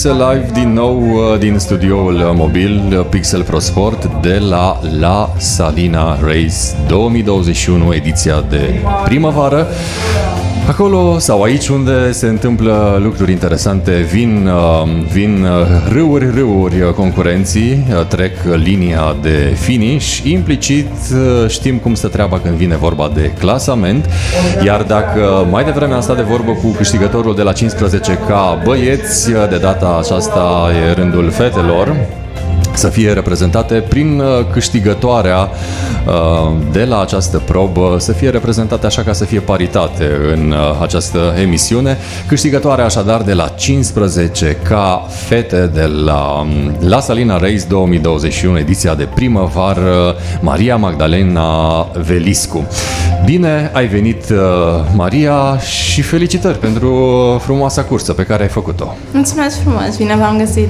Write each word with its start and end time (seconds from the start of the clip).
Pixel 0.00 0.30
Live 0.30 0.50
din 0.52 0.72
nou 0.72 1.02
uh, 1.02 1.38
din 1.38 1.58
studioul 1.58 2.32
mobil 2.34 2.96
uh, 2.98 3.06
Pixel 3.10 3.42
Pro 3.42 3.58
Sport 3.58 4.22
de 4.22 4.38
la 4.38 4.80
La 4.98 5.32
Salina 5.36 6.18
Race 6.20 6.86
2021, 6.88 7.92
ediția 7.92 8.44
de 8.48 8.80
primăvară. 9.04 9.66
Acolo 10.70 11.18
sau 11.18 11.42
aici 11.42 11.68
unde 11.68 12.12
se 12.12 12.26
întâmplă 12.26 13.00
lucruri 13.02 13.30
interesante, 13.30 13.92
vin, 14.12 14.46
uh, 14.46 14.88
vin 15.12 15.46
râuri, 15.92 16.30
râuri 16.34 16.94
concurenții, 16.94 17.86
trec 18.08 18.32
linia 18.54 19.16
de 19.22 19.56
finish, 19.58 20.18
implicit 20.24 20.88
știm 21.48 21.76
cum 21.76 21.94
să 21.94 22.08
treaba 22.08 22.38
când 22.40 22.54
vine 22.54 22.76
vorba 22.76 23.10
de 23.14 23.32
clasament, 23.38 24.08
iar 24.64 24.82
dacă 24.82 25.46
mai 25.50 25.64
devreme 25.64 25.94
am 25.94 26.00
stat 26.00 26.16
de 26.16 26.22
vorbă 26.22 26.52
cu 26.52 26.68
câștigătorul 26.68 27.34
de 27.34 27.42
la 27.42 27.52
15K 27.52 28.64
băieți, 28.64 29.30
de 29.30 29.56
data 29.56 29.98
aceasta 30.02 30.70
e 30.88 30.92
rândul 30.92 31.30
fetelor, 31.30 31.96
să 32.80 32.88
fie 32.88 33.12
reprezentate 33.12 33.74
prin 33.74 34.20
uh, 34.20 34.26
câștigătoarea 34.52 35.48
uh, 36.06 36.52
de 36.72 36.84
la 36.84 37.00
această 37.00 37.38
probă, 37.38 37.96
să 37.98 38.12
fie 38.12 38.28
reprezentate 38.28 38.86
așa 38.86 39.02
ca 39.02 39.12
să 39.12 39.24
fie 39.24 39.40
paritate 39.40 40.10
în 40.32 40.50
uh, 40.50 40.80
această 40.82 41.34
emisiune. 41.40 41.98
Câștigătoarea 42.26 42.84
așadar 42.84 43.22
de 43.22 43.32
la 43.32 43.48
15 43.48 44.56
ca 44.62 45.06
fete 45.08 45.70
de 45.74 45.84
la, 46.04 46.40
um, 46.40 46.76
la 46.88 47.00
Salina 47.00 47.36
Race 47.36 47.64
2021, 47.68 48.58
ediția 48.58 48.94
de 48.94 49.08
primăvară, 49.14 50.16
Maria 50.40 50.76
Magdalena 50.76 51.82
Veliscu. 52.06 52.66
Bine 53.24 53.70
ai 53.72 53.86
venit, 53.86 54.24
Maria, 54.94 55.58
și 55.58 56.02
felicitări 56.02 56.58
pentru 56.58 56.92
frumoasa 57.44 57.82
cursă 57.82 58.12
pe 58.12 58.22
care 58.22 58.42
ai 58.42 58.48
făcut-o. 58.48 58.96
Mulțumesc 59.12 59.60
frumos, 59.60 59.96
bine 59.96 60.16
v-am 60.16 60.38
găsit! 60.38 60.68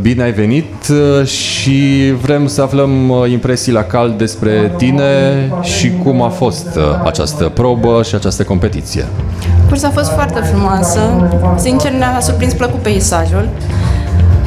Bine 0.00 0.22
ai 0.22 0.32
venit 0.32 0.88
și 1.32 2.12
vrem 2.20 2.46
să 2.46 2.62
aflăm 2.62 3.08
uh, 3.08 3.30
impresii 3.30 3.72
la 3.72 3.82
cald 3.82 4.18
despre 4.18 4.72
tine 4.76 5.32
și 5.62 5.92
cum 6.02 6.22
a 6.22 6.28
fost 6.28 6.76
uh, 6.76 6.82
această 7.04 7.44
probă 7.44 8.02
și 8.02 8.14
această 8.14 8.42
competiție. 8.44 9.06
Cursa 9.68 9.86
a 9.86 9.90
fost 9.90 10.10
foarte 10.12 10.40
frumoasă. 10.40 11.00
Sincer, 11.56 11.90
ne-a 11.92 12.20
surprins 12.20 12.52
plăcut 12.52 12.80
peisajul. 12.80 13.48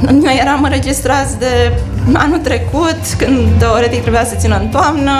Noi 0.01 0.37
eram 0.41 0.63
înregistrați 0.63 1.39
de 1.39 1.79
anul 2.13 2.37
trecut, 2.37 2.99
când 3.17 3.39
teoretic 3.57 4.01
trebuia 4.01 4.25
să 4.25 4.35
țină 4.37 4.57
în 4.61 4.67
toamnă. 4.67 5.11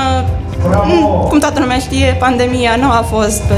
Cum 1.30 1.40
toată 1.40 1.60
lumea 1.60 1.78
știe, 1.78 2.16
pandemia 2.20 2.76
nu 2.76 2.90
a 2.90 3.06
fost 3.10 3.42
pe 3.42 3.56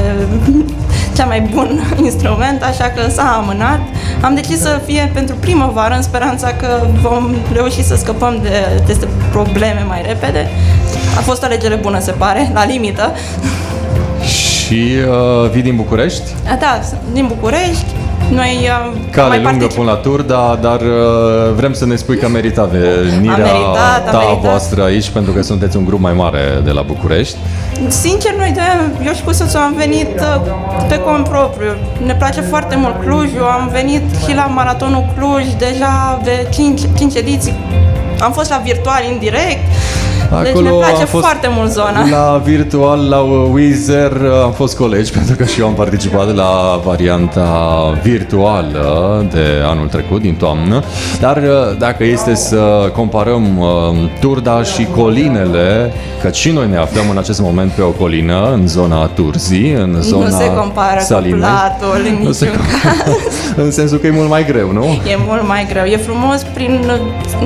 cea 1.16 1.24
mai 1.24 1.40
bun 1.40 1.80
instrument, 2.04 2.62
așa 2.62 2.84
că 2.84 3.10
s-a 3.10 3.40
amânat. 3.42 3.80
Am 4.20 4.34
decis 4.34 4.60
să 4.60 4.80
fie 4.86 5.10
pentru 5.14 5.34
primăvară, 5.40 5.94
în 5.94 6.02
speranța 6.02 6.48
că 6.48 6.86
vom 7.02 7.34
reuși 7.52 7.82
să 7.84 7.96
scăpăm 7.96 8.38
de 8.42 8.50
aceste 8.82 9.08
probleme 9.30 9.84
mai 9.88 10.02
repede. 10.06 10.48
A 11.16 11.20
fost 11.20 11.42
o 11.42 11.44
alegere 11.44 11.74
bună, 11.74 11.98
se 12.00 12.10
pare, 12.10 12.50
la 12.54 12.64
limită. 12.64 13.12
Și 14.22 14.94
uh, 15.44 15.50
vii 15.50 15.62
din 15.62 15.76
București? 15.76 16.22
Da, 16.44 16.80
din 17.12 17.26
București. 17.26 17.86
Noi 18.30 18.68
uh, 18.90 18.96
Cale 19.10 19.38
mai 19.38 19.50
lungă 19.50 19.66
până 19.66 19.90
la 19.90 19.96
tur, 19.96 20.22
da, 20.22 20.58
dar 20.60 20.80
uh, 20.80 21.54
vrem 21.56 21.72
să 21.72 21.86
ne 21.86 21.96
spui 21.96 22.16
că 22.16 22.28
merita 22.28 22.64
venirea 22.64 23.36
meritat, 23.36 24.10
ta 24.10 24.18
meritat. 24.18 24.40
voastră 24.40 24.82
aici, 24.82 25.08
pentru 25.08 25.32
că 25.32 25.42
sunteți 25.42 25.76
un 25.76 25.84
grup 25.84 26.00
mai 26.00 26.12
mare 26.12 26.60
de 26.64 26.70
la 26.70 26.82
București. 26.82 27.36
Sincer, 27.88 28.34
noi 28.34 28.52
de 28.54 28.60
eu 29.06 29.12
și 29.12 29.22
cu 29.22 29.32
soțul 29.32 29.60
am 29.60 29.74
venit 29.76 30.20
uh, 30.20 30.40
pe 30.88 30.98
cont 30.98 31.28
propriu. 31.28 31.70
Ne 32.04 32.14
place 32.14 32.40
foarte 32.40 32.76
mult 32.76 33.00
Clujul, 33.00 33.48
am 33.60 33.68
venit 33.72 34.02
și 34.26 34.34
la 34.34 34.42
Maratonul 34.44 35.04
Cluj 35.16 35.44
deja 35.58 36.20
de 36.24 36.46
5, 36.50 36.80
5 36.96 37.14
ediții. 37.14 37.54
Am 38.20 38.32
fost 38.32 38.50
la 38.50 38.60
virtual 38.64 39.02
indirect, 39.12 39.60
Acolo 40.30 40.44
deci 40.44 40.62
ne 40.62 40.70
place 40.70 41.04
fost 41.04 41.24
foarte 41.24 41.48
mult 41.50 41.70
zona. 41.70 42.08
La 42.10 42.40
virtual, 42.44 43.08
la 43.08 43.18
Wizer, 43.52 44.12
am 44.44 44.52
fost 44.52 44.76
colegi 44.76 45.12
pentru 45.18 45.34
că 45.34 45.44
și 45.44 45.60
eu 45.60 45.66
am 45.66 45.74
participat 45.74 46.34
la 46.34 46.80
varianta 46.84 47.98
virtuală 48.02 49.26
de 49.32 49.62
anul 49.66 49.86
trecut, 49.86 50.20
din 50.20 50.34
toamnă. 50.34 50.82
Dar 51.20 51.36
uh, 51.36 51.76
dacă 51.78 52.04
este 52.04 52.34
să 52.34 52.90
comparăm 52.94 53.58
uh, 53.58 53.66
Turda 54.20 54.62
și 54.62 54.86
colinele, 54.96 55.92
că 56.22 56.30
și 56.30 56.50
noi 56.50 56.68
ne 56.68 56.76
aflăm 56.76 57.10
în 57.10 57.18
acest 57.18 57.40
moment 57.40 57.70
pe 57.70 57.82
o 57.82 57.90
colină, 57.90 58.50
în 58.52 58.66
zona 58.68 59.06
Turzii, 59.06 59.72
în 59.72 59.96
zona 60.00 60.24
Nu 60.24 60.30
se 60.30 60.54
compară 60.54 61.00
Salinei. 61.00 61.32
cu 61.32 61.38
platul, 61.38 62.06
în 62.18 62.22
nu 62.22 62.32
se 62.32 62.46
caz. 62.46 63.14
în 63.64 63.70
sensul 63.70 63.98
că 63.98 64.06
e 64.06 64.10
mult 64.10 64.28
mai 64.28 64.44
greu, 64.46 64.72
nu? 64.72 64.84
E 64.84 65.16
mult 65.26 65.46
mai 65.48 65.66
greu. 65.68 65.84
E 65.84 65.96
frumos 65.96 66.42
prin, 66.54 66.90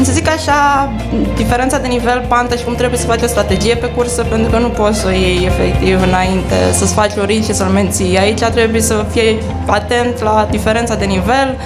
să 0.03 0.13
zic 0.13 0.29
așa, 0.29 0.93
diferența 1.37 1.79
de 1.79 1.87
nivel 1.87 2.25
pantă 2.29 2.57
și 2.57 2.65
cum 2.73 2.81
trebuie 2.81 3.01
să 3.01 3.07
faci 3.07 3.23
o 3.23 3.27
strategie 3.27 3.75
pe 3.75 3.87
cursă, 3.87 4.23
pentru 4.23 4.51
că 4.51 4.59
nu 4.59 4.69
poți 4.69 4.99
să 4.99 5.07
o 5.07 5.11
iei 5.11 5.45
efectiv 5.47 6.03
înainte, 6.03 6.55
să-ți 6.73 6.95
faci 6.95 7.13
orin 7.21 7.43
și 7.43 7.55
să-l 7.55 7.67
menții. 7.67 8.19
Aici 8.19 8.41
trebuie 8.41 8.81
să 8.81 9.05
fii 9.11 9.39
atent 9.67 10.23
la 10.23 10.47
diferența 10.51 10.95
de 10.95 11.05
nivel, 11.05 11.59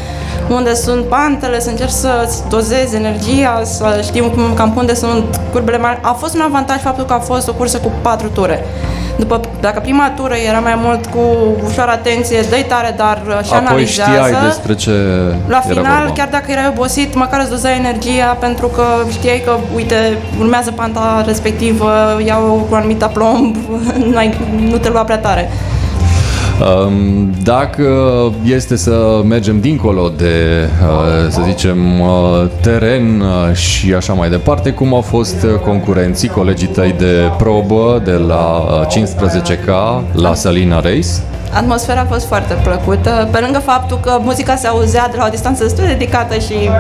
unde 0.48 0.74
sunt 0.74 1.04
pantele, 1.04 1.60
să 1.60 1.70
încerci 1.70 1.90
să 1.90 2.30
dozezi 2.48 2.94
energia, 2.94 3.60
să 3.64 4.00
știi 4.02 4.20
cum, 4.20 4.54
cam 4.54 4.74
unde 4.76 4.94
sunt 4.94 5.40
curbele 5.52 5.78
mari. 5.78 5.98
A 6.02 6.12
fost 6.12 6.34
un 6.34 6.40
avantaj 6.40 6.80
faptul 6.80 7.04
că 7.04 7.12
a 7.12 7.18
fost 7.18 7.48
o 7.48 7.52
cursă 7.52 7.78
cu 7.78 7.92
patru 8.02 8.28
ture. 8.28 8.64
După, 9.19 9.41
dacă 9.60 9.81
prima 9.81 10.12
tură 10.16 10.34
era 10.49 10.59
mai 10.59 10.78
mult 10.82 11.06
cu 11.06 11.21
ușoară 11.69 11.91
atenție, 11.91 12.41
dă 12.50 12.65
tare, 12.69 12.94
dar 12.97 13.22
și 13.44 13.53
Apoi 13.53 13.66
analizează. 13.66 14.10
știai 14.10 14.44
despre 14.44 14.75
ce 14.75 14.91
La 15.49 15.60
final, 15.60 15.99
vorba. 15.99 16.12
chiar 16.15 16.28
dacă 16.31 16.50
erai 16.50 16.66
obosit, 16.69 17.15
măcar 17.15 17.41
îți 17.41 17.50
doza 17.50 17.71
energia 17.75 18.37
pentru 18.41 18.66
că 18.66 18.84
știai 19.10 19.43
că, 19.44 19.53
uite, 19.75 20.19
urmează 20.38 20.71
panta 20.71 21.22
respectivă, 21.27 21.91
iau 22.27 22.66
cu 22.69 22.75
anumit 22.75 23.04
plomb, 23.12 23.56
nu, 24.10 24.16
ai, 24.16 24.38
nu 24.71 24.77
te 24.77 24.88
lua 24.88 25.03
prea 25.03 25.19
tare. 25.19 25.50
Dacă 27.42 27.88
este 28.44 28.76
să 28.76 29.22
mergem 29.24 29.60
dincolo 29.60 30.12
de, 30.16 30.68
uh, 30.82 31.30
să 31.30 31.40
zicem, 31.46 32.00
uh, 32.00 32.46
teren 32.60 33.20
uh, 33.20 33.54
și 33.54 33.94
așa 33.94 34.12
mai 34.12 34.30
departe, 34.30 34.70
cum 34.72 34.94
au 34.94 35.00
fost 35.00 35.46
concurenții, 35.64 36.28
colegii 36.28 36.66
tăi 36.66 36.94
de 36.98 37.30
probă 37.38 38.02
de 38.04 38.12
la 38.12 38.66
15K 38.86 39.66
la 40.12 40.34
Salina 40.34 40.80
Race? 40.80 41.08
Atmosfera 41.52 42.00
a 42.00 42.04
fost 42.04 42.26
foarte 42.26 42.54
plăcută, 42.62 43.28
pe 43.30 43.38
lângă 43.38 43.58
faptul 43.58 43.98
că 44.00 44.18
muzica 44.20 44.56
se 44.56 44.66
auzea 44.66 45.08
de 45.10 45.16
la 45.16 45.24
o 45.26 45.28
distanță 45.28 45.62
destul 45.62 45.84
de 45.84 45.92
dedicată 45.92 46.34
și 46.38 46.70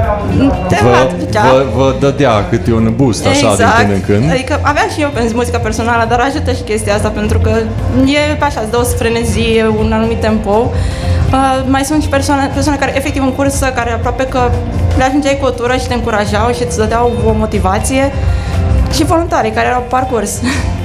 te 0.68 0.76
vă, 0.82 1.10
vă, 1.32 1.64
vă 1.74 1.94
dădea 2.00 2.48
câte 2.48 2.72
un 2.72 2.92
boost 2.96 3.26
așa 3.26 3.50
exact. 3.50 3.78
din 3.78 3.86
când 3.86 3.92
în 3.96 4.00
când. 4.00 4.30
Adică 4.30 4.58
aveam 4.62 4.88
și 4.94 5.00
eu 5.00 5.08
pe 5.08 5.30
muzica 5.34 5.58
personală, 5.58 6.06
dar 6.08 6.20
ajută 6.20 6.52
și 6.52 6.62
chestia 6.62 6.94
asta 6.94 7.08
pentru 7.08 7.38
că 7.38 7.50
e 8.06 8.44
așa, 8.44 8.60
îți 8.60 8.70
dă 8.70 8.78
o 8.78 8.82
frenezie, 8.82 9.66
un 9.78 9.92
anumit 9.92 10.20
tempo. 10.20 10.70
Uh, 11.32 11.64
mai 11.66 11.84
sunt 11.84 12.02
și 12.02 12.08
persoane, 12.08 12.50
persoane 12.54 12.78
care 12.78 12.96
efectiv 12.96 13.22
în 13.22 13.32
cursă, 13.32 13.66
care 13.66 13.92
aproape 13.92 14.24
că 14.24 14.50
le 14.96 15.04
ajungeai 15.04 15.38
cu 15.40 15.46
o 15.46 15.50
tură 15.50 15.76
și 15.76 15.86
te 15.86 15.94
încurajau 15.94 16.52
și 16.52 16.62
îți 16.62 16.76
dădeau 16.76 17.12
o 17.26 17.32
motivație 17.32 18.12
și 18.92 19.04
voluntarii 19.04 19.50
care 19.50 19.66
erau 19.66 19.84
parcurs. 19.88 20.40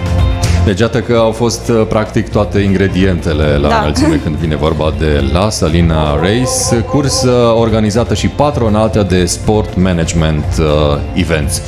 Deci 0.66 0.80
iată 0.80 1.00
că 1.00 1.14
au 1.14 1.32
fost 1.32 1.70
uh, 1.70 1.86
practic 1.90 2.30
toate 2.30 2.60
ingredientele 2.60 3.58
la 3.62 3.68
da. 3.68 3.80
înălțime 3.80 4.16
când 4.24 4.36
vine 4.36 4.56
vorba 4.56 4.94
de 5.00 5.24
La 5.34 5.50
Salina 5.50 6.16
Race, 6.16 6.84
curs 6.90 7.26
organizată 7.56 8.14
și 8.14 8.28
patronată 8.28 9.06
de 9.10 9.26
Sport 9.26 9.78
Management 9.78 10.46
uh, 10.60 10.98
Events. 11.14 11.62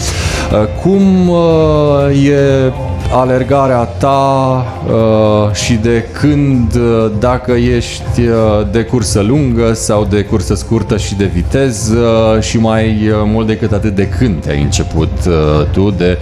Uh, 0.52 0.82
cum 0.82 1.30
uh, 1.30 2.28
e 2.28 2.72
alergarea 3.14 3.84
ta 3.84 4.66
uh, 4.88 5.54
și 5.54 5.74
de 5.74 6.06
când, 6.12 6.76
uh, 6.76 7.12
dacă 7.20 7.52
ești 7.52 8.20
uh, 8.20 8.68
de 8.72 8.84
cursă 8.84 9.22
lungă 9.22 9.74
sau 9.74 10.06
de 10.10 10.22
cursă 10.22 10.56
scurtă 10.56 10.98
și 10.98 11.16
de 11.16 11.26
viteză 11.26 12.38
și 12.42 12.58
mai 12.58 12.86
uh, 12.86 13.16
mult 13.26 13.48
decât 13.48 13.72
atât 13.72 13.96
de 13.96 14.08
când 14.08 14.46
ai 14.50 14.62
început 14.62 15.12
uh, 15.28 15.34
tu 15.72 15.94
de 15.98 16.18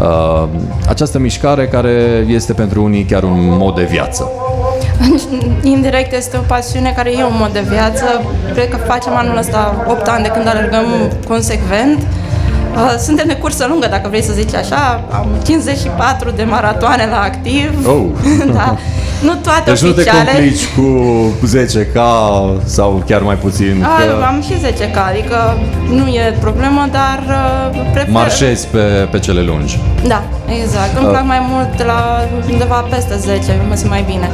uh, 0.00 0.48
această 0.88 1.18
mișcare 1.18 1.66
care 1.66 2.11
este 2.26 2.52
pentru 2.52 2.82
unii 2.82 3.04
chiar 3.04 3.22
un 3.22 3.56
mod 3.58 3.74
de 3.74 3.84
viață. 3.90 4.30
Indirect 5.62 6.12
este 6.12 6.36
o 6.36 6.40
pasiune 6.40 6.92
care 6.96 7.10
e 7.10 7.24
un 7.24 7.36
mod 7.38 7.52
de 7.52 7.64
viață. 7.68 8.04
Cred 8.52 8.68
că 8.68 8.76
facem 8.76 9.16
anul 9.16 9.36
ăsta 9.36 9.84
8 9.88 10.08
ani 10.08 10.22
de 10.22 10.28
când 10.28 10.48
alergăm 10.48 10.84
consecvent. 11.28 11.98
Uh, 11.98 12.94
suntem 12.98 13.26
de 13.26 13.36
cursă 13.36 13.66
lungă, 13.68 13.86
dacă 13.86 14.08
vrei 14.08 14.22
să 14.22 14.32
zici 14.32 14.54
așa. 14.54 15.04
Am 15.10 15.26
54 15.44 16.30
de 16.30 16.44
maratoane 16.44 17.06
la 17.10 17.20
activ. 17.20 17.86
Oh. 17.86 18.04
da. 18.56 18.76
Nu 19.22 19.34
toate 19.34 19.70
deci 19.70 19.82
oficiale. 19.82 20.18
nu 20.18 20.24
te 20.24 20.30
complici 20.30 20.66
cu 20.76 20.88
10K 21.56 21.98
sau 22.64 23.02
chiar 23.06 23.22
mai 23.22 23.34
puțin? 23.34 23.84
A, 23.84 23.96
că... 23.96 24.24
Am 24.24 24.42
și 24.42 24.52
10K, 24.52 24.96
adică 25.10 25.36
nu 25.88 26.06
e 26.06 26.36
problemă, 26.40 26.88
dar 26.90 27.18
uh, 27.28 27.80
prefer... 27.92 28.12
Marșezi 28.12 28.66
pe, 28.66 29.08
pe 29.10 29.18
cele 29.18 29.40
lungi. 29.40 29.78
Da, 30.06 30.22
exact. 30.62 30.96
Îmi 30.96 31.04
uh. 31.04 31.10
plac 31.10 31.24
mai 31.26 31.46
mult 31.50 31.84
la 31.84 32.28
undeva 32.50 32.86
peste 32.90 33.16
10, 33.16 33.60
mă 33.68 33.74
simt 33.74 33.90
mai 33.90 34.04
bine. 34.06 34.30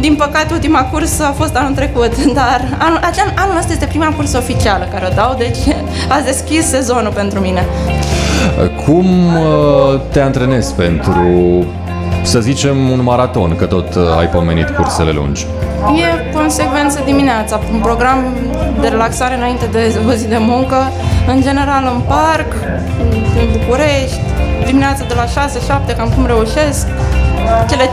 din 0.00 0.14
păcate, 0.14 0.52
ultima 0.52 0.82
cursă 0.82 1.24
a 1.24 1.32
fost 1.32 1.56
anul 1.56 1.74
trecut, 1.74 2.24
dar 2.40 2.60
anul, 2.78 3.00
anul 3.34 3.56
ăsta 3.58 3.72
este 3.72 3.86
prima 3.86 4.06
cursă 4.16 4.36
oficială 4.38 4.88
care 4.92 5.08
o 5.10 5.14
dau, 5.14 5.34
deci 5.38 5.58
a 6.14 6.20
deschis 6.24 6.66
sezonul 6.68 7.12
pentru 7.12 7.40
mine. 7.40 7.66
Cum 8.84 9.06
uh, 9.26 10.00
te 10.10 10.20
antrenezi 10.20 10.74
pentru, 10.74 11.18
să 12.26 12.40
zicem, 12.40 12.90
un 12.90 13.02
maraton, 13.02 13.56
că 13.56 13.66
tot 13.66 13.94
uh, 13.94 14.18
ai 14.18 14.28
pomenit 14.28 14.68
cursele 14.68 15.10
lungi? 15.10 15.46
E 16.04 16.36
consecvență 16.36 17.00
dimineața, 17.04 17.60
un 17.72 17.80
program 17.80 18.18
de 18.80 18.88
relaxare 18.88 19.36
înainte 19.36 19.66
de 19.72 19.98
o 20.08 20.12
zi 20.12 20.28
de 20.28 20.38
muncă, 20.38 20.76
în 21.28 21.40
general 21.42 21.92
în 21.94 22.00
parc, 22.00 22.52
în 23.40 23.46
București, 23.58 24.20
dimineața 24.64 25.04
de 25.08 25.14
la 25.14 25.24
6-7, 25.92 25.96
cam 25.96 26.08
cum 26.14 26.26
reușesc, 26.26 26.86
cele 27.68 27.84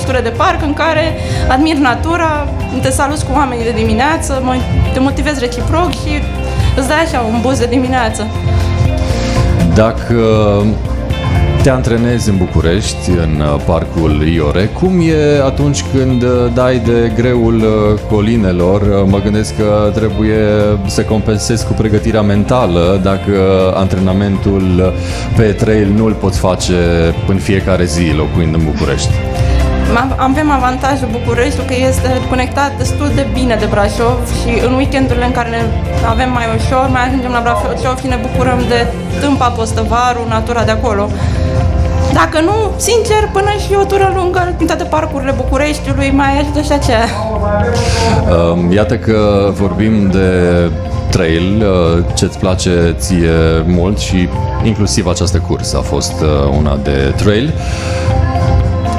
4-5 0.00 0.04
ture 0.06 0.20
de 0.20 0.28
parc 0.28 0.62
în 0.62 0.72
care 0.72 1.16
admir 1.48 1.76
natura, 1.76 2.48
te 2.82 2.90
saluți 2.90 3.24
cu 3.24 3.32
oamenii 3.34 3.64
de 3.64 3.72
dimineață, 3.72 4.42
te 4.92 5.00
motivezi 5.00 5.40
reciproc 5.40 5.90
și 5.90 6.22
îți 6.76 6.88
dai 6.88 7.02
așa 7.02 7.24
un 7.32 7.40
buz 7.40 7.58
de 7.58 7.66
dimineață. 7.66 8.26
Dacă 9.74 10.16
te 11.64 11.70
antrenezi 11.70 12.28
în 12.28 12.36
București, 12.36 13.10
în 13.10 13.40
uh, 13.40 13.62
parcul 13.66 14.26
Iore. 14.26 14.64
Cum 14.64 15.00
e 15.00 15.42
atunci 15.44 15.84
când 15.94 16.22
uh, 16.22 16.28
dai 16.54 16.78
de 16.78 17.12
greul 17.16 17.54
uh, 17.54 18.00
colinelor? 18.10 19.04
Mă 19.06 19.20
gândesc 19.20 19.56
că 19.56 19.90
trebuie 19.94 20.38
să 20.86 21.02
compensezi 21.02 21.66
cu 21.66 21.72
pregătirea 21.72 22.22
mentală 22.22 23.00
dacă 23.02 23.32
antrenamentul 23.74 24.94
pe 25.36 25.52
trail 25.52 25.88
nu-l 25.88 26.12
poți 26.12 26.38
face 26.38 26.74
în 27.28 27.36
fiecare 27.36 27.84
zi 27.84 28.12
locuind 28.16 28.54
în 28.54 28.64
București. 28.64 29.12
Avem 30.16 30.50
avantajul 30.50 31.08
Bucureștiul 31.10 31.64
că 31.66 31.74
este 31.88 32.10
conectat 32.28 32.70
destul 32.78 33.10
de 33.14 33.26
bine 33.32 33.56
de 33.60 33.66
Brașov 33.70 34.18
și 34.40 34.50
în 34.66 34.72
weekendurile 34.74 35.24
în 35.24 35.32
care 35.32 35.48
ne 35.48 35.62
avem 36.08 36.30
mai 36.32 36.46
ușor, 36.56 36.88
mai 36.92 37.06
ajungem 37.06 37.30
la 37.30 37.42
Brașov 37.42 37.98
și 37.98 38.06
ne 38.06 38.18
bucurăm 38.26 38.58
de 38.68 38.86
tâmpa 39.20 39.48
postăvarul, 39.48 40.26
natura 40.28 40.62
de 40.64 40.70
acolo. 40.70 41.08
Dacă 42.12 42.40
nu, 42.40 42.56
sincer, 42.76 43.28
până 43.32 43.50
și 43.64 43.72
o 43.80 43.84
tură 43.84 44.12
lungă 44.14 44.54
din 44.58 44.66
toate 44.66 44.84
parcurile 44.84 45.32
Bucureștiului 45.36 46.10
mai 46.10 46.40
ajută 46.40 46.60
și 46.60 46.72
aceea. 46.72 47.06
Iată 48.70 48.96
că 48.96 49.50
vorbim 49.52 50.10
de 50.10 50.30
trail, 51.10 51.62
uh, 51.62 52.04
ce-ți 52.14 52.38
place 52.38 52.94
ție 52.98 53.64
mult 53.66 53.98
și 53.98 54.28
inclusiv 54.64 55.06
această 55.06 55.38
cursă 55.38 55.76
a 55.76 55.80
fost 55.80 56.12
uh, 56.20 56.56
una 56.58 56.78
de 56.82 57.12
trail. 57.16 57.52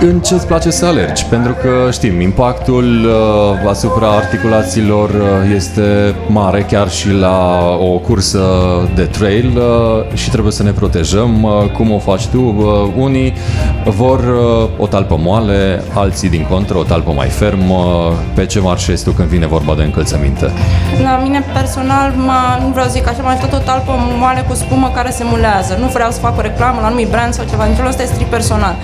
În 0.01 0.19
ce 0.19 0.33
îți 0.33 0.47
place 0.47 0.69
să 0.69 0.86
alergi? 0.86 1.25
Pentru 1.25 1.53
că 1.62 1.92
știm, 1.92 2.21
impactul 2.21 3.06
uh, 3.06 3.69
asupra 3.69 4.07
articulațiilor 4.07 5.09
uh, 5.09 5.53
este 5.56 6.15
mare 6.27 6.62
chiar 6.62 6.89
și 6.89 7.12
la 7.12 7.59
o 7.80 7.97
cursă 7.97 8.39
de 8.95 9.03
trail 9.03 9.57
uh, 9.57 10.18
și 10.18 10.30
trebuie 10.30 10.51
să 10.51 10.63
ne 10.63 10.71
protejăm. 10.71 11.44
Uh, 11.44 11.51
cum 11.74 11.92
o 11.92 12.00
faci 12.00 12.25
tu? 12.25 12.39
Uh, 12.42 12.94
unii 13.03 13.33
vor 13.86 14.19
uh, 14.19 14.69
o 14.77 14.88
talpă 14.88 15.18
moale, 15.19 15.83
alții 15.94 16.30
din 16.30 16.45
contră 16.50 16.77
o 16.77 16.83
talpă 16.83 17.12
mai 17.12 17.27
fermă. 17.27 18.12
Pe 18.33 18.45
ce 18.45 18.59
marșezi 18.59 19.03
tu 19.03 19.12
când 19.12 19.27
vine 19.27 19.47
vorba 19.47 19.74
de 19.75 19.83
încălțăminte? 19.83 20.51
La 21.03 21.19
mine 21.24 21.44
personal, 21.53 22.13
mă, 22.15 22.39
nu 22.62 22.68
vreau 22.68 22.86
să 22.86 22.92
zic 22.92 23.07
așa, 23.07 23.21
mai 23.21 23.38
tot 23.38 23.53
o 23.53 23.63
talpă 23.63 23.92
moale 24.19 24.45
cu 24.47 24.53
spumă 24.53 24.92
care 24.95 25.09
se 25.09 25.24
mulează. 25.25 25.77
Nu 25.80 25.88
vreau 25.88 26.12
să 26.12 26.19
fac 26.19 26.38
o 26.38 26.42
reclamă 26.42 26.77
la 26.81 26.86
anumit 26.88 27.09
brand 27.09 27.33
sau 27.33 27.45
ceva, 27.50 27.65
niciun 27.65 27.86
ăsta 27.86 28.01
este 28.01 28.13
strict 28.13 28.31
personal. 28.31 28.75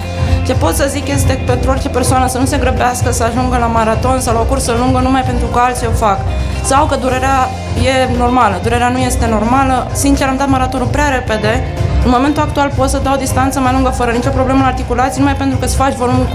Ce 0.45 0.53
pot 0.53 0.75
să 0.75 0.85
zic 0.89 1.07
este 1.07 1.43
pentru 1.45 1.69
orice 1.69 1.89
persoană 1.89 2.27
să 2.27 2.37
nu 2.37 2.45
se 2.45 2.57
grăbească 2.57 3.11
să 3.11 3.23
ajungă 3.23 3.57
la 3.57 3.65
maraton 3.65 4.19
sau 4.19 4.33
la 4.33 4.39
o 4.39 4.43
cursă 4.43 4.75
lungă 4.79 4.99
numai 4.99 5.21
pentru 5.21 5.47
că 5.47 5.59
alții 5.59 5.87
o 5.87 5.91
fac. 5.91 6.19
Sau 6.63 6.85
că 6.85 6.95
durerea 6.95 7.37
e 7.75 8.17
normală. 8.17 8.59
Durerea 8.63 8.89
nu 8.89 8.97
este 8.97 9.25
normală. 9.25 9.87
Sincer, 9.93 10.27
am 10.27 10.37
dat 10.37 10.49
maratonul 10.49 10.87
prea 10.87 11.07
repede. 11.07 11.63
În 12.05 12.11
momentul 12.13 12.41
actual 12.41 12.71
pot 12.75 12.89
să 12.89 12.99
dau 13.03 13.15
distanță 13.15 13.59
mai 13.59 13.71
lungă 13.71 13.89
fără 13.89 14.11
nicio 14.11 14.29
problemă 14.29 14.59
în 14.59 14.65
articulații, 14.65 15.19
numai 15.19 15.35
pentru 15.35 15.57
că 15.57 15.65
îți 15.65 15.75
faci 15.75 15.95
volumul 15.95 16.27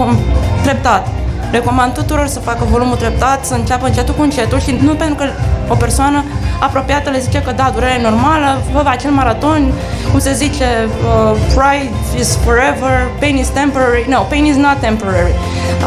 treptat. 0.63 1.07
Recomand 1.51 1.93
tuturor 1.93 2.27
să 2.27 2.39
facă 2.39 2.63
volumul 2.69 2.95
treptat, 2.95 3.45
să 3.45 3.53
înceapă 3.53 3.85
încetul 3.85 4.13
cu 4.13 4.21
încetul 4.21 4.59
și 4.59 4.77
nu 4.81 4.93
pentru 4.93 5.15
că 5.15 5.23
o 5.67 5.75
persoană 5.75 6.23
apropiată 6.59 7.09
le 7.09 7.19
zice 7.19 7.41
că 7.41 7.51
da, 7.51 7.69
durerea 7.73 7.95
e 7.95 8.01
normală, 8.01 8.61
vă 8.73 8.83
acel 8.85 9.11
maraton, 9.11 9.71
cum 10.11 10.19
se 10.19 10.33
zice, 10.33 10.65
uh, 10.87 11.37
pride 11.55 12.19
is 12.19 12.37
forever, 12.45 13.07
pain 13.19 13.37
is 13.37 13.47
temporary. 13.47 14.05
No, 14.09 14.19
pain 14.19 14.45
is 14.45 14.55
not 14.55 14.77
temporary. 14.79 15.33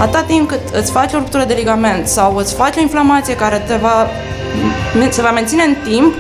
Atâta 0.01 0.23
timp 0.23 0.49
cât 0.49 0.61
îți 0.73 0.91
faci 0.91 1.13
o 1.13 1.17
ruptură 1.17 1.45
de 1.45 1.55
ligament 1.55 2.07
sau 2.07 2.37
îți 2.37 2.55
faci 2.55 2.77
o 2.77 2.81
inflamație 2.81 3.37
care 3.37 3.63
te 3.67 3.75
va, 3.75 4.07
se 5.11 5.23
va 5.23 5.31
menține 5.31 5.63
în 5.63 5.75
timp, 5.85 6.15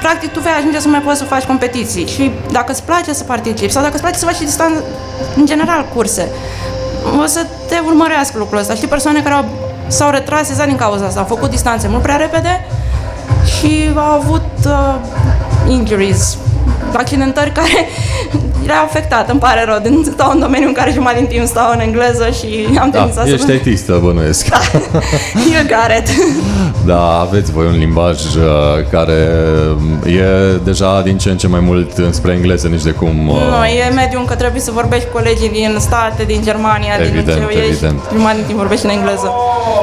practic 0.00 0.32
tu 0.32 0.40
vei 0.40 0.52
ajunge 0.58 0.80
să 0.80 0.88
mai 0.88 1.00
poți 1.00 1.18
să 1.18 1.24
faci 1.24 1.44
competiții 1.44 2.06
și 2.06 2.30
dacă 2.52 2.72
îți 2.72 2.82
place 2.82 3.12
să 3.12 3.24
participi 3.24 3.72
sau 3.72 3.82
dacă 3.82 3.94
îți 3.94 4.02
place 4.02 4.18
să 4.18 4.24
faci 4.24 4.34
și 4.34 4.44
distanță, 4.44 4.82
în 5.36 5.46
general 5.46 5.86
curse, 5.94 6.28
o 7.22 7.26
să 7.26 7.46
te 7.68 7.74
urmărească 7.84 8.38
lucrul 8.38 8.58
ăsta. 8.58 8.74
Știi 8.74 8.88
persoane 8.88 9.22
care 9.22 9.34
au, 9.34 9.44
s-au 9.86 10.10
retras 10.10 10.48
exact 10.48 10.68
din 10.68 10.76
cauza 10.76 11.04
asta, 11.04 11.20
au 11.20 11.26
făcut 11.26 11.50
distanțe 11.50 11.88
mult 11.88 12.02
prea 12.02 12.16
repede 12.16 12.64
și 13.58 13.90
au 13.94 14.20
avut 14.20 14.50
uh, 14.66 14.94
injuries, 15.68 16.38
accidentări 16.92 17.52
care 17.52 17.88
le-au 18.66 18.84
afectat, 18.84 19.30
îmi 19.30 19.40
pare 19.40 19.64
rău. 19.64 19.78
Din, 19.82 20.06
stau 20.12 20.30
în 20.30 20.40
domeniu 20.40 20.66
în 20.66 20.72
care 20.72 20.90
jumătate 20.92 21.18
din 21.18 21.26
timp 21.26 21.46
stau 21.46 21.72
în 21.72 21.80
engleză 21.80 22.30
și 22.30 22.78
am 22.78 22.90
da, 22.90 23.10
să... 23.12 23.28
Ești 23.32 23.52
itistă, 23.52 24.00
bănuiesc. 24.02 24.48
Da, 24.48 24.58
you 25.52 25.62
got 25.66 25.90
it. 25.98 26.08
Da, 26.86 27.18
aveți 27.20 27.52
voi 27.52 27.66
un 27.66 27.78
limbaj 27.78 28.24
uh, 28.24 28.42
care 28.90 29.28
e 30.04 30.22
deja 30.64 31.02
din 31.02 31.18
ce 31.18 31.30
în 31.30 31.36
ce 31.36 31.48
mai 31.48 31.60
mult 31.60 31.96
înspre 31.96 32.32
engleză, 32.32 32.68
nici 32.68 32.82
de 32.82 32.90
cum... 32.90 33.28
Uh... 33.28 33.34
Nu, 33.34 33.64
e 33.64 33.92
mediu 33.94 34.18
încă 34.18 34.34
trebuie 34.34 34.60
să 34.60 34.70
vorbești 34.70 35.06
cu 35.06 35.12
colegii 35.12 35.50
din 35.50 35.76
state, 35.78 36.22
din 36.22 36.42
Germania, 36.42 36.92
evident, 37.00 37.24
din 37.24 37.34
ce 37.34 37.42
evident. 37.42 37.70
ești, 37.70 38.12
jumătate 38.12 38.36
din 38.36 38.46
timp 38.46 38.58
vorbești 38.58 38.84
în 38.84 38.90
engleză. 38.90 39.32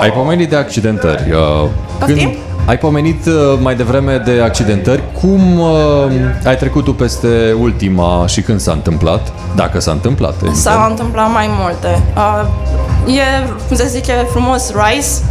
Ai 0.02 0.12
pomenit 0.12 0.50
de 0.50 0.56
accidentări. 0.56 1.32
Uh, 1.32 1.70
când, 2.06 2.38
ai 2.66 2.78
pomenit 2.78 3.26
uh, 3.26 3.34
mai 3.62 3.76
devreme 3.76 4.18
de 4.18 4.42
accidentări. 4.44 5.04
Cum 5.22 5.60
uh, 5.60 6.12
ai 6.46 6.58
trecut 6.58 6.84
tu 6.84 6.94
peste 6.94 7.56
ultima 7.60 8.28
și 8.28 8.42
când 8.42 8.60
s-a 8.60 8.72
întâmplat? 8.72 9.32
Dacă 9.56 9.80
s-a 9.80 9.92
întâmplat. 9.92 10.34
Evident. 10.34 10.56
S-au 10.56 10.90
întâmplat 10.90 11.32
mai 11.32 11.50
multe. 11.60 12.02
Uh, 12.16 13.16
e, 13.16 13.50
cum 13.68 13.76
se 13.76 13.88
zice 13.88 14.12
frumos, 14.12 14.74
rise, 14.74 15.22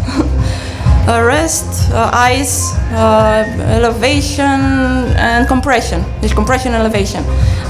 rest, 1.30 1.66
uh, 1.92 2.10
ice, 2.32 2.50
uh, 2.94 3.74
elevation 3.76 4.60
and 5.36 5.46
compression. 5.48 6.04
Deci 6.20 6.32
compression, 6.32 6.74
elevation. 6.74 7.22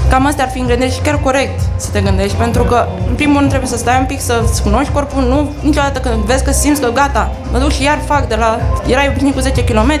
Cam 0.09 0.25
astea 0.25 0.43
ar 0.43 0.49
fi 0.49 0.59
ingrediente 0.59 0.93
și 0.95 1.01
chiar 1.01 1.19
corect 1.23 1.59
să 1.75 1.89
te 1.91 2.01
gândești, 2.01 2.35
pentru 2.35 2.63
că, 2.63 2.85
în 3.07 3.15
primul 3.15 3.37
rând, 3.37 3.49
trebuie 3.49 3.69
să 3.69 3.77
stai 3.77 3.97
un 3.99 4.05
pic, 4.05 4.21
să-ți 4.21 4.61
cunoști 4.61 4.91
corpul, 4.91 5.23
nu 5.23 5.51
niciodată 5.61 5.99
când 5.99 6.15
vezi 6.15 6.43
că 6.43 6.51
simți 6.51 6.81
că 6.81 6.89
gata, 6.93 7.31
mă 7.51 7.57
duc 7.57 7.71
și 7.71 7.83
iar 7.83 7.99
fac 8.05 8.27
de 8.27 8.35
la, 8.35 8.59
erai 8.87 9.07
obișnuit 9.09 9.33
cu 9.33 9.39
10 9.39 9.63
km, 9.63 9.91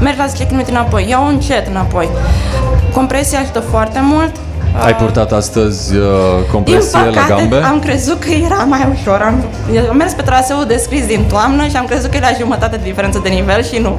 mergi 0.00 0.18
la 0.18 0.26
10 0.26 0.46
km 0.46 0.64
înapoi, 0.68 1.06
iau 1.08 1.26
încet 1.26 1.66
înapoi. 1.66 2.08
Compresia 2.94 3.38
ajută 3.38 3.60
foarte 3.60 3.98
mult, 4.02 4.32
ai 4.84 4.94
purtat 4.96 5.32
astăzi 5.32 5.96
uh, 5.96 6.04
compresie 6.52 7.00
Din 7.02 7.12
păcate, 7.12 7.32
la 7.32 7.36
gambe? 7.38 7.56
am 7.56 7.78
crezut 7.78 8.20
că 8.20 8.30
era 8.30 8.54
mai 8.54 8.96
ușor. 8.98 9.20
Am, 9.22 9.44
am 9.90 9.96
mers 9.96 10.12
pe 10.12 10.22
traseul 10.22 10.64
descris 10.66 11.06
din 11.06 11.24
toamnă 11.28 11.66
și 11.66 11.76
am 11.76 11.84
crezut 11.84 12.10
că 12.10 12.16
era 12.16 12.28
jumătate 12.38 12.76
de 12.76 12.82
diferență 12.84 13.20
de 13.22 13.28
nivel 13.28 13.62
și 13.62 13.78
nu. 13.78 13.98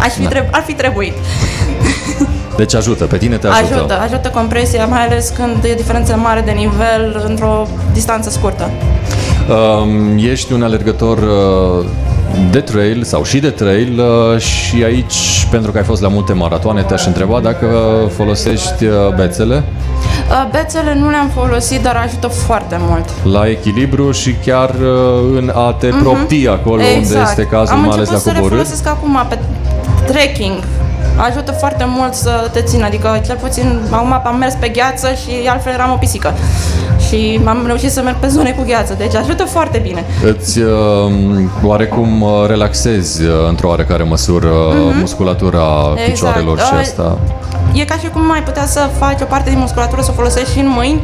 Aș 0.00 0.12
fi 0.12 0.22
da. 0.22 0.28
treb- 0.28 0.48
ar 0.50 0.62
fi 0.66 0.72
trebuit. 0.72 1.14
Deci 2.56 2.74
ajută, 2.74 3.04
pe 3.04 3.16
tine 3.16 3.36
te 3.36 3.46
ajută. 3.46 3.74
Ajută, 3.74 3.98
ajută 4.00 4.28
compresia, 4.28 4.86
mai 4.86 5.06
ales 5.06 5.28
când 5.28 5.64
e 5.64 5.74
diferență 5.74 6.16
mare 6.16 6.40
de 6.40 6.50
nivel 6.50 7.24
într-o 7.28 7.66
distanță 7.92 8.30
scurtă. 8.30 8.70
Um, 9.48 10.18
ești 10.18 10.52
un 10.52 10.62
alergător 10.62 11.18
uh, 11.18 11.84
de 12.50 12.60
trail 12.60 13.02
sau 13.02 13.24
și 13.24 13.38
de 13.38 13.50
trail 13.50 14.00
uh, 14.00 14.40
și 14.40 14.84
aici, 14.84 15.46
pentru 15.50 15.72
că 15.72 15.78
ai 15.78 15.84
fost 15.84 16.02
la 16.02 16.08
multe 16.08 16.32
maratoane, 16.32 16.82
te-aș 16.82 17.06
întreba 17.06 17.40
dacă 17.40 17.66
folosești 18.16 18.84
uh, 18.84 19.14
bețele? 19.16 19.62
Uh, 20.28 20.48
bețele 20.50 20.94
nu 20.94 21.10
le-am 21.10 21.30
folosit, 21.34 21.82
dar 21.82 21.96
ajută 22.06 22.26
foarte 22.26 22.76
mult. 22.80 23.08
La 23.22 23.48
echilibru 23.48 24.10
și 24.10 24.34
chiar 24.44 24.70
uh, 24.70 25.36
în 25.36 25.52
a 25.54 25.72
te 25.72 25.88
uh-huh. 25.88 26.02
propti 26.02 26.48
acolo 26.48 26.82
exact. 26.82 27.04
unde 27.04 27.18
este 27.30 27.42
cazul, 27.42 27.74
Am 27.74 27.80
mai 27.80 27.96
ales 27.96 28.10
la 28.10 28.18
coborât. 28.18 28.26
Am 28.26 28.34
început 28.34 28.40
să 28.40 28.40
le 28.40 28.48
folosesc 28.48 28.86
acum 28.86 29.26
pe 29.28 29.38
trekking, 30.12 30.64
ajută 31.16 31.52
foarte 31.52 31.84
mult 31.86 32.14
să 32.14 32.48
te 32.52 32.62
țină, 32.62 32.84
adică 32.84 33.20
cel 33.26 33.36
puțin 33.36 33.80
acum 33.90 34.12
am 34.24 34.36
mers 34.36 34.54
pe 34.54 34.68
gheață 34.68 35.12
și 35.14 35.48
altfel 35.48 35.72
eram 35.72 35.92
o 35.92 35.96
pisică 35.96 36.34
și 37.12 37.40
am 37.44 37.62
reușit 37.66 37.90
să 37.90 38.02
merg 38.02 38.16
pe 38.16 38.26
zone 38.26 38.50
cu 38.50 38.64
gheață, 38.66 38.94
deci 38.98 39.14
ajută 39.14 39.44
foarte 39.44 39.78
bine. 39.78 40.04
Îți 40.24 40.58
uh, 40.60 40.70
oarecum 41.62 42.22
uh, 42.22 42.30
relaxezi 42.46 43.22
uh, 43.22 43.30
într-o 43.48 43.68
oarecare 43.68 44.02
măsură 44.02 44.48
mm-hmm. 44.48 45.00
musculatura 45.00 45.64
exact. 45.92 46.10
picioarelor 46.10 46.58
și 46.58 46.72
uh, 46.72 46.78
asta? 46.80 47.18
E 47.72 47.84
ca 47.84 47.96
și 47.96 48.08
cum 48.08 48.26
mai 48.26 48.42
putea 48.42 48.66
să 48.66 48.80
faci 48.98 49.20
o 49.20 49.24
parte 49.24 49.50
din 49.50 49.58
musculatură 49.58 50.02
să 50.02 50.08
o 50.10 50.14
folosești 50.14 50.52
și 50.52 50.58
în 50.58 50.68
mâini, 50.68 51.00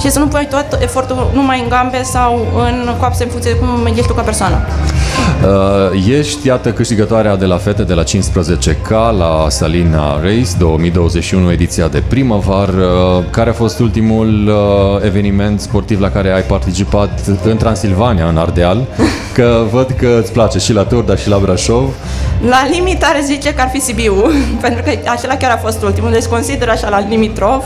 și 0.00 0.10
să 0.10 0.18
nu 0.18 0.26
pui 0.26 0.48
tot 0.50 0.78
efortul 0.82 1.30
numai 1.34 1.60
în 1.62 1.68
gambe 1.68 2.02
sau 2.02 2.46
în 2.56 2.94
coapse 2.98 3.24
în 3.24 3.30
funcție 3.30 3.52
de 3.52 3.58
cum 3.58 3.86
ești 3.86 4.06
tu 4.06 4.12
ca 4.12 4.22
persoană. 4.22 4.56
Uh, 5.44 6.08
ești, 6.18 6.46
iată, 6.46 6.72
câștigătoarea 6.72 7.36
de 7.36 7.44
la 7.44 7.56
fete 7.56 7.82
de 7.82 7.94
la 7.94 8.02
15K 8.02 8.88
la 9.18 9.46
Salina 9.48 10.20
Race 10.22 10.50
2021, 10.58 11.50
ediția 11.50 11.88
de 11.88 12.02
primăvară. 12.08 13.24
Care 13.30 13.50
a 13.50 13.52
fost 13.52 13.78
ultimul 13.78 14.48
uh, 14.48 15.04
eveniment 15.04 15.39
sportiv 15.56 16.00
la 16.00 16.10
care 16.10 16.32
ai 16.32 16.42
participat 16.42 17.20
în 17.44 17.56
Transilvania, 17.56 18.26
în 18.28 18.36
Ardeal? 18.36 18.86
Că 19.36 19.62
văd 19.72 19.90
că 19.98 20.18
îți 20.22 20.32
place 20.32 20.58
și 20.58 20.72
la 20.72 20.82
Tur, 20.82 21.02
dar 21.02 21.18
și 21.18 21.28
la 21.28 21.38
Brașov. 21.38 21.94
La 22.48 22.66
limitare 22.70 23.20
zice 23.24 23.54
că 23.54 23.60
ar 23.60 23.68
fi 23.68 23.80
Sibiu, 23.80 24.14
pentru 24.64 24.82
că 24.82 24.90
acela 25.10 25.34
chiar 25.36 25.50
a 25.50 25.56
fost 25.56 25.82
ultimul, 25.82 26.10
deci 26.10 26.24
consider 26.24 26.68
așa 26.68 26.88
la 26.88 27.04
limitrov. 27.08 27.64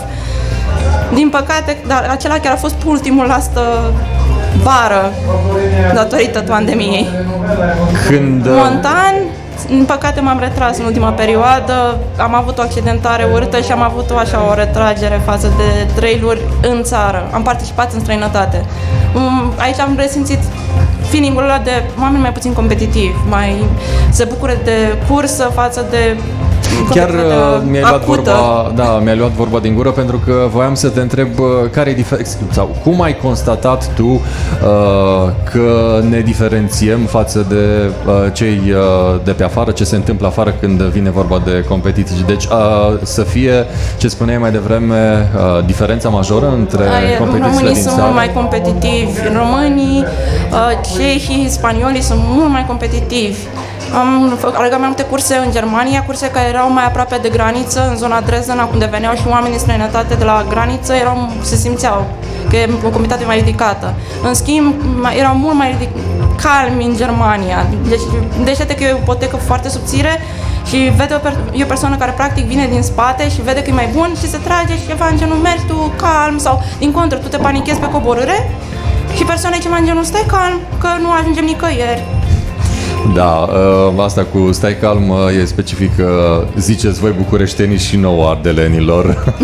Din 1.14 1.28
păcate, 1.28 1.76
dar 1.86 2.08
acela 2.10 2.38
chiar 2.38 2.52
a 2.52 2.56
fost 2.56 2.74
ultimul 2.86 3.30
asta 3.30 3.92
vară, 4.62 5.12
datorită 5.94 6.40
pandemiei. 6.40 7.08
Când... 8.08 8.46
uh, 8.46 8.52
Montan, 8.54 9.14
în 9.68 9.84
păcate 9.84 10.20
m-am 10.20 10.38
retras 10.38 10.78
în 10.78 10.84
ultima 10.84 11.10
perioadă, 11.10 11.98
am 12.18 12.34
avut 12.34 12.58
o 12.58 12.62
accidentare 12.62 13.28
urâtă 13.32 13.60
și 13.60 13.72
am 13.72 13.82
avut 13.82 14.10
o, 14.10 14.16
așa 14.16 14.48
o 14.50 14.54
retragere 14.54 15.20
față 15.24 15.52
de 15.56 15.92
trailuri 15.94 16.40
în 16.62 16.82
țară. 16.82 17.28
Am 17.32 17.42
participat 17.42 17.92
în 17.92 18.00
străinătate. 18.00 18.64
Um, 19.14 19.52
Aici 19.58 19.78
am 19.78 19.94
resimțit 19.96 20.38
feeling-ul 21.14 21.42
ăla 21.42 21.58
de 21.64 21.70
oameni 22.00 22.22
mai 22.22 22.32
puțin 22.32 22.52
competitivi, 22.52 23.14
mai 23.28 23.64
se 24.10 24.24
bucură 24.24 24.52
de 24.64 24.76
cursă 25.08 25.50
față 25.54 25.84
de 25.90 26.16
Chiar 26.90 27.06
competitivitatea 27.06 27.56
uh, 27.56 27.62
mi-ai 27.70 27.80
luat 27.82 28.02
acută. 28.02 28.20
vorba, 28.22 28.72
da, 28.74 28.98
mi-ai 29.02 29.16
luat 29.16 29.30
vorba 29.30 29.58
din 29.58 29.74
gură 29.74 29.90
pentru 29.90 30.18
că 30.26 30.46
voiam 30.52 30.74
să 30.74 30.88
te 30.88 31.00
întreb 31.00 31.38
uh, 31.38 31.46
care 31.70 31.90
e 31.90 31.94
difer- 31.94 32.26
sau 32.50 32.76
cum 32.84 33.02
ai 33.02 33.16
constatat 33.16 33.88
tu 33.94 34.06
uh, 34.06 34.20
că 35.52 36.00
ne 36.08 36.20
diferențiem 36.20 36.98
față 37.00 37.46
de 37.48 37.90
uh, 38.06 38.32
cei 38.32 38.60
uh, 38.66 39.20
de 39.24 39.30
pe 39.32 39.44
afară, 39.44 39.70
ce 39.70 39.84
se 39.84 39.96
întâmplă 39.96 40.26
afară 40.26 40.54
când 40.60 40.82
vine 40.82 41.10
vorba 41.10 41.42
de 41.44 41.64
competiții. 41.68 42.24
Deci 42.26 42.44
uh, 42.44 42.50
să 43.02 43.22
fie, 43.22 43.52
ce 43.96 44.08
spuneai 44.08 44.38
mai 44.38 44.50
devreme, 44.50 45.30
uh, 45.36 45.64
diferența 45.66 46.08
majoră 46.08 46.52
între 46.58 46.82
Aia, 46.82 47.18
competițiile 47.18 47.46
românii 47.56 47.72
din 47.72 47.82
sunt 47.82 47.94
țară. 47.94 48.02
mult 48.02 48.14
mai 48.14 48.32
competitivi, 48.32 49.20
românii, 49.36 50.04
uh, 50.52 50.80
cehii, 51.04 51.48
spaniolii 51.48 52.02
sunt 52.02 52.20
mult 52.22 52.50
mai 52.50 52.66
competitivi. 52.66 53.40
Am 54.00 54.36
făcut 54.38 54.54
alergat 54.54 54.78
mai 54.78 54.88
multe 54.88 55.02
curse 55.02 55.34
în 55.44 55.50
Germania, 55.50 56.04
curse 56.04 56.26
care 56.30 56.48
erau 56.48 56.72
mai 56.72 56.84
aproape 56.84 57.18
de 57.22 57.28
graniță, 57.28 57.88
în 57.90 57.96
zona 57.96 58.20
Dresden, 58.20 58.68
unde 58.72 58.88
veneau 58.90 59.14
și 59.14 59.22
oameni 59.28 59.50
din 59.50 59.58
străinătate 59.58 60.14
de 60.14 60.24
la 60.24 60.44
graniță, 60.48 60.92
erau, 60.94 61.30
se 61.42 61.56
simțeau 61.56 62.06
că 62.48 62.56
e 62.56 62.68
o 62.84 62.88
comunitate 62.88 63.24
mai 63.24 63.36
ridicată. 63.36 63.94
În 64.22 64.34
schimb, 64.34 64.74
mai, 65.00 65.18
erau 65.18 65.34
mult 65.34 65.54
mai 65.54 65.70
ridic, 65.70 65.88
calmi 66.42 66.84
în 66.84 66.96
Germania. 66.96 67.66
Deci, 67.88 68.04
deci 68.44 68.76
că 68.76 68.84
e 68.84 68.92
o 68.92 68.96
ipotecă 68.96 69.36
foarte 69.36 69.68
subțire 69.68 70.20
și 70.66 70.76
vede 70.96 71.14
o, 71.14 71.18
per- 71.18 71.40
e 71.52 71.62
o 71.62 71.66
persoană 71.66 71.96
care 71.96 72.12
practic 72.16 72.44
vine 72.44 72.66
din 72.70 72.82
spate 72.82 73.30
și 73.30 73.42
vede 73.42 73.62
că 73.62 73.70
e 73.70 73.72
mai 73.72 73.88
bun 73.92 74.10
și 74.20 74.30
se 74.30 74.38
trage 74.44 74.74
și 74.76 74.86
ceva 74.88 75.06
în 75.10 75.16
genul 75.16 75.36
mergi 75.36 75.64
tu 75.64 75.92
calm 75.96 76.38
sau 76.38 76.62
din 76.78 76.92
contră 76.92 77.18
tu 77.18 77.28
te 77.28 77.36
panichezi 77.36 77.80
pe 77.80 77.88
coborâre 77.88 78.50
și 79.16 79.24
persoana 79.24 79.56
e 79.56 79.58
ceva 79.58 79.76
în 79.76 79.84
genul 79.84 80.04
stai 80.04 80.24
calm 80.26 80.60
că 80.78 80.88
nu 81.00 81.10
ajungem 81.10 81.44
nicăieri. 81.44 82.04
Da, 83.14 83.48
uh, 83.96 84.04
asta 84.04 84.26
cu 84.32 84.52
stai 84.52 84.78
calm 84.78 85.08
uh, 85.08 85.16
e 85.40 85.44
specific, 85.44 85.90
uh, 85.98 86.46
ziceți 86.56 87.00
voi 87.00 87.14
bucureștenii 87.16 87.78
și 87.78 87.96
nouă 87.96 88.28
ardelenilor. 88.28 89.34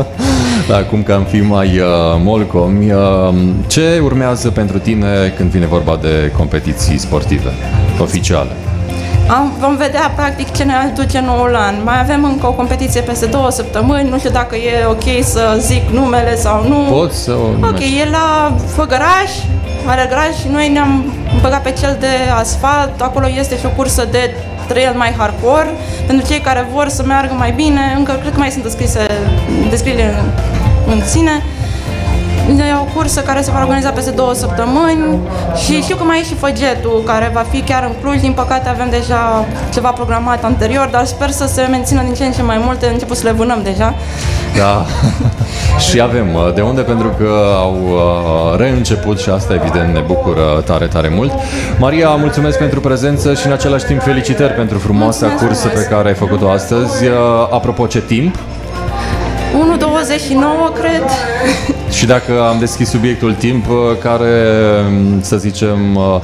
da, 0.68 0.76
acum 0.76 1.02
că 1.02 1.12
am 1.12 1.24
fi 1.24 1.40
mai 1.40 1.78
uh, 1.78 1.84
molcomi, 2.24 2.92
uh, 2.92 3.34
ce 3.66 4.00
urmează 4.02 4.50
pentru 4.50 4.78
tine 4.78 5.32
când 5.36 5.50
vine 5.50 5.66
vorba 5.66 5.98
de 6.02 6.32
competiții 6.36 6.98
sportive 6.98 7.50
oficiale? 8.00 8.50
Am, 9.36 9.52
vom 9.58 9.76
vedea 9.76 10.12
practic 10.16 10.52
ce 10.56 10.62
ne 10.64 10.72
aduce 10.74 11.20
noul 11.20 11.54
an. 11.56 11.74
Mai 11.84 12.00
avem 12.00 12.24
încă 12.24 12.46
o 12.46 12.52
competiție 12.52 13.00
peste 13.00 13.26
două 13.26 13.50
săptămâni, 13.50 14.08
nu 14.08 14.18
știu 14.18 14.30
dacă 14.30 14.56
e 14.56 14.84
ok 14.88 15.24
să 15.24 15.56
zic 15.60 15.88
numele 15.90 16.36
sau 16.36 16.64
nu. 16.68 16.76
Poți 16.76 17.18
să 17.22 17.32
o 17.32 17.44
Ok, 17.46 17.60
numești? 17.60 17.98
e 17.98 18.08
la 18.10 18.52
Făgăraș, 18.74 19.30
Alergaraș 19.86 20.34
și 20.40 20.48
noi 20.50 20.68
ne-am 20.68 21.04
băgat 21.40 21.62
pe 21.62 21.70
cel 21.80 21.96
de 22.00 22.06
asfalt. 22.38 23.00
Acolo 23.00 23.26
este 23.38 23.58
și 23.58 23.66
o 23.66 23.68
cursă 23.68 24.08
de 24.10 24.34
trail 24.68 24.92
mai 24.96 25.14
hardcore. 25.18 25.70
Pentru 26.06 26.26
cei 26.26 26.40
care 26.40 26.68
vor 26.72 26.88
să 26.88 27.02
meargă 27.06 27.34
mai 27.36 27.50
bine, 27.50 27.80
încă 27.96 28.12
cred 28.20 28.32
că 28.32 28.38
mai 28.38 28.50
sunt 28.50 28.62
descrise 28.62 29.06
descrierile 29.70 30.14
în, 30.18 30.28
în 30.92 31.06
sine. 31.06 31.42
E 32.58 32.62
o 32.80 32.84
cursă 32.94 33.20
care 33.20 33.40
se 33.40 33.50
va 33.50 33.58
organiza 33.58 33.90
peste 33.90 34.10
două 34.10 34.34
săptămâni 34.34 35.18
și 35.64 35.82
știu 35.82 35.96
că 35.96 36.02
mai 36.04 36.18
e 36.20 36.24
și 36.24 36.34
Făgetul, 36.34 37.02
care 37.06 37.30
va 37.34 37.44
fi 37.50 37.60
chiar 37.60 37.82
în 37.82 37.92
Cluj. 38.02 38.20
Din 38.20 38.32
păcate 38.32 38.68
avem 38.68 38.90
deja 38.90 39.44
ceva 39.72 39.88
programat 39.90 40.44
anterior, 40.44 40.88
dar 40.92 41.04
sper 41.04 41.30
să 41.30 41.46
se 41.46 41.66
mențină 41.70 42.02
din 42.02 42.14
ce 42.14 42.24
în 42.24 42.32
ce 42.32 42.42
mai 42.42 42.60
multe. 42.64 42.86
Am 42.86 42.92
început 42.92 43.16
să 43.16 43.24
le 43.24 43.32
vânăm 43.32 43.60
deja. 43.62 43.94
Da. 44.56 44.84
și 45.90 46.00
avem 46.00 46.34
uh, 46.34 46.54
de 46.54 46.60
unde 46.60 46.80
pentru 46.80 47.08
că 47.18 47.30
au 47.56 47.76
uh, 47.82 48.58
reînceput 48.58 49.18
și 49.20 49.30
asta 49.30 49.54
evident 49.54 49.94
ne 49.94 50.00
bucură 50.00 50.62
tare, 50.64 50.86
tare 50.86 51.08
mult. 51.14 51.32
Maria, 51.78 52.08
mulțumesc 52.08 52.58
pentru 52.58 52.80
prezență 52.80 53.34
și 53.34 53.46
în 53.46 53.52
același 53.52 53.84
timp 53.84 54.02
felicitări 54.02 54.52
pentru 54.52 54.78
frumoasa 54.78 55.26
Mulțumesc 55.26 55.60
cursă 55.60 55.68
frumos. 55.68 55.86
pe 55.86 55.94
care 55.94 56.08
ai 56.08 56.14
făcut-o 56.14 56.50
astăzi. 56.50 57.06
Uh, 57.06 57.12
Apropo, 57.50 57.86
ce 57.86 58.00
timp? 58.00 58.36
1.29, 60.10 60.78
cred. 60.80 61.02
Și 61.96 62.06
dacă 62.06 62.42
am 62.48 62.58
deschis 62.58 62.88
subiectul 62.88 63.34
timp, 63.34 63.68
uh, 63.68 63.76
care, 64.02 64.30
um, 64.86 65.22
să 65.22 65.36
zicem, 65.36 65.94
uh, 65.94 66.20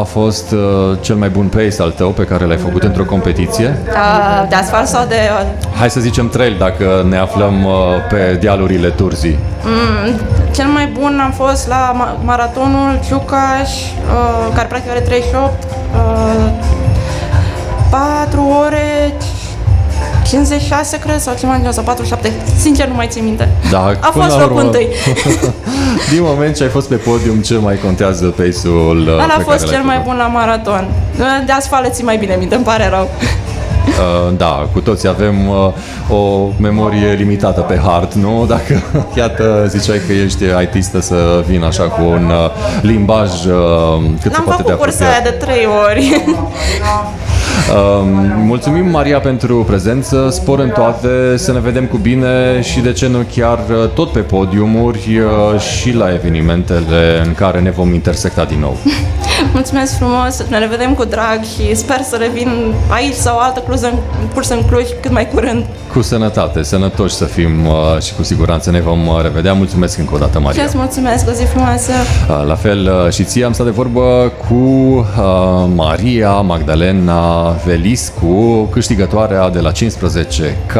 a 0.00 0.02
fost 0.02 0.52
uh, 0.52 0.98
cel 1.00 1.16
mai 1.16 1.28
bun 1.28 1.46
pace 1.46 1.82
al 1.82 1.90
tău 1.90 2.10
pe 2.10 2.24
care 2.24 2.44
l-ai 2.44 2.56
făcut 2.56 2.82
într-o 2.82 3.04
competiție? 3.04 3.78
Da, 3.92 4.46
de 4.48 4.54
asfalt 4.54 4.86
sau 4.86 5.06
de... 5.08 5.14
Hai 5.78 5.90
să 5.90 6.00
zicem 6.00 6.28
trail, 6.28 6.56
dacă 6.58 7.06
ne 7.08 7.16
aflăm 7.16 7.64
uh, 7.64 7.72
pe 8.08 8.38
dealurile 8.40 8.88
Turzii. 8.88 9.38
Mm, 9.62 10.20
cel 10.54 10.66
mai 10.66 10.86
bun 10.86 11.20
am 11.24 11.30
fost 11.32 11.68
la 11.68 11.92
ma- 11.92 12.24
maratonul 12.24 13.00
Ciucaș, 13.06 13.70
uh, 13.70 14.54
care 14.54 14.66
practic 14.66 14.90
are 14.90 15.00
38, 15.00 15.52
uh, 15.62 16.50
4 17.90 18.42
ore 18.66 19.14
56, 20.34 20.98
cred, 20.98 21.18
sau 21.20 21.34
ceva 21.38 21.52
în 21.52 21.58
genul, 21.58 21.72
sau 21.72 21.82
47, 21.84 22.32
sincer 22.58 22.86
nu 22.86 22.94
mai 22.94 23.06
țin 23.10 23.24
minte. 23.24 23.48
Da, 23.70 23.78
A 23.78 23.82
până 24.08 24.24
fost 24.24 24.36
la 24.36 24.40
locul 24.42 24.56
urmă- 24.56 24.60
întâi. 24.60 24.88
Din 26.12 26.22
moment 26.22 26.56
ce 26.56 26.62
ai 26.62 26.68
fost 26.68 26.88
pe 26.88 26.94
podium, 26.94 27.36
ce 27.40 27.54
mai 27.54 27.78
contează 27.84 28.24
pace-ul 28.24 29.00
uh, 29.00 29.12
Ăla 29.12 29.22
a 29.22 29.36
pe 29.36 29.42
fost 29.42 29.58
care 29.58 29.70
cel 29.70 29.72
l-ai 29.72 29.82
mai 29.84 29.94
făcut? 29.96 30.08
bun 30.10 30.16
la 30.16 30.26
maraton. 30.26 30.88
Uh, 31.18 31.24
De 31.46 31.52
asfalt 31.52 31.84
le 31.84 31.90
țin 31.90 32.04
mai 32.04 32.16
bine 32.16 32.34
minte, 32.38 32.54
îmi 32.54 32.64
pare 32.64 32.88
rău. 32.88 33.08
Uh, 33.88 34.36
da, 34.36 34.68
cu 34.72 34.80
toții 34.80 35.08
avem 35.08 35.48
uh, 35.48 36.16
o 36.16 36.48
memorie 36.60 37.12
limitată 37.12 37.60
pe 37.60 37.80
hard, 37.86 38.12
nu? 38.12 38.44
Dacă, 38.48 38.82
iată, 39.20 39.64
ziceai 39.68 40.00
că 40.06 40.12
ești 40.12 40.44
ITistă 40.62 41.00
să 41.00 41.44
vin 41.48 41.62
așa 41.64 41.82
cu 41.82 42.02
un 42.02 42.30
uh, 42.30 42.50
limbaj 42.82 43.30
uh, 43.30 44.02
cât 44.22 44.32
se 44.32 44.36
N-am 44.38 44.44
poate 44.44 44.62
de 44.62 44.70
făcut 44.70 44.84
cursa 44.84 45.04
aia 45.04 45.16
apropiat. 45.18 45.38
de 45.38 45.44
3 45.46 45.66
ori. 45.88 46.22
Uh, 47.54 48.06
mulțumim, 48.44 48.86
Maria, 48.90 49.20
pentru 49.20 49.64
prezență, 49.66 50.28
spor 50.30 50.58
în 50.58 50.68
toate, 50.68 51.36
să 51.36 51.52
ne 51.52 51.60
vedem 51.60 51.86
cu 51.86 51.96
bine 51.96 52.60
și, 52.62 52.80
de 52.80 52.92
ce 52.92 53.08
nu, 53.08 53.26
chiar 53.34 53.58
uh, 53.58 53.88
tot 53.88 54.12
pe 54.12 54.20
podiumuri 54.20 55.18
uh, 55.18 55.60
și 55.60 55.92
la 55.92 56.12
evenimentele 56.12 57.22
în 57.24 57.34
care 57.34 57.60
ne 57.60 57.70
vom 57.70 57.94
intersecta 57.94 58.44
din 58.44 58.58
nou. 58.58 58.76
Mulțumesc 59.54 59.96
frumos, 59.96 60.42
ne 60.48 60.58
revedem 60.58 60.94
cu 60.94 61.04
drag 61.04 61.40
și 61.42 61.74
sper 61.74 62.00
să 62.02 62.16
revin 62.16 62.74
aici 62.88 63.14
sau 63.14 63.38
altă 63.38 63.60
cursă 63.60 63.86
în, 63.86 63.98
cursă 64.32 64.54
în 64.54 64.62
Cluj 64.62 64.84
cât 65.00 65.10
mai 65.12 65.28
curând. 65.28 65.64
Cu 65.92 66.02
sănătate, 66.02 66.62
sănătoși 66.62 67.14
să 67.14 67.24
fim 67.24 67.66
uh, 67.66 68.02
și 68.02 68.14
cu 68.14 68.22
siguranță 68.22 68.70
ne 68.70 68.80
vom 68.80 69.06
uh, 69.06 69.22
revedea. 69.22 69.52
Mulțumesc 69.52 69.98
încă 69.98 70.14
o 70.14 70.18
dată, 70.18 70.38
Și 70.38 70.44
Maria. 70.44 70.64
îți 70.64 70.76
mulțumesc, 70.76 71.28
o 71.28 71.32
zi 71.32 71.44
frumoasă. 71.44 71.92
Uh, 72.28 72.44
La 72.46 72.54
fel 72.54 73.02
uh, 73.06 73.12
și 73.12 73.24
ție 73.24 73.44
am 73.44 73.52
stat 73.52 73.66
de 73.66 73.72
vorbă 73.72 74.32
cu 74.48 74.54
uh, 74.54 75.04
Maria 75.74 76.30
Magdalena 76.32 77.48
Veliscu, 77.64 78.68
câștigătoarea 78.72 79.50
de 79.50 79.60
la 79.60 79.72
15K 79.72 80.76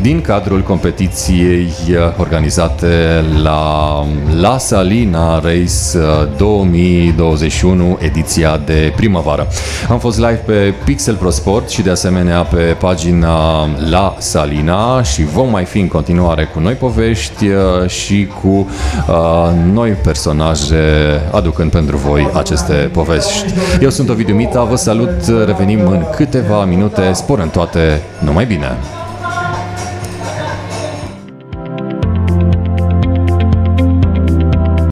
din 0.00 0.20
cadrul 0.20 0.60
competiției 0.62 1.72
uh, 1.90 1.96
organizate 2.18 3.24
la 3.42 4.04
La 4.40 4.58
Salina 4.58 5.34
Race 5.34 5.98
uh, 5.98 6.28
2021, 6.36 7.98
ediția 8.04 8.60
de 8.64 8.92
primăvară. 8.96 9.46
Am 9.88 9.98
fost 9.98 10.18
live 10.18 10.42
pe 10.46 10.74
Pixel 10.84 11.14
Pro 11.14 11.30
Sport 11.30 11.68
și 11.68 11.82
de 11.82 11.90
asemenea 11.90 12.42
pe 12.42 12.76
pagina 12.78 13.68
La 13.90 14.16
Salina 14.18 15.02
și 15.02 15.24
vom 15.24 15.50
mai 15.50 15.64
fi 15.64 15.78
în 15.78 15.88
continuare 15.88 16.44
cu 16.44 16.58
noi 16.58 16.72
povești 16.72 17.46
uh, 17.46 17.88
și 17.88 18.28
cu 18.42 18.48
uh, 18.48 19.50
noi 19.72 19.90
personaje 19.90 20.82
aducând 21.30 21.70
pentru 21.70 21.96
voi 21.96 22.30
aceste 22.34 22.72
povești. 22.72 23.54
Eu 23.80 23.90
sunt 23.90 24.08
Ovidiu 24.08 24.34
Mita, 24.34 24.62
vă 24.62 24.76
salut, 24.76 25.26
revenim 25.46 25.86
în 25.86 26.04
câteva 26.16 26.64
minute, 26.64 27.12
spor 27.12 27.38
în 27.38 27.48
toate, 27.48 28.02
numai 28.24 28.44
bine! 28.44 28.76